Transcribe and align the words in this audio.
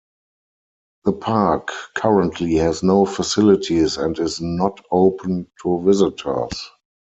The 1.03 1.11
Park 1.13 1.69
currently 1.93 2.55
has 2.55 2.81
no 2.81 3.05
facilities 3.05 3.97
and 3.97 4.17
is 4.17 4.41
not 4.41 4.83
open 4.89 5.45
to 5.61 5.79
visitors. 5.85 6.71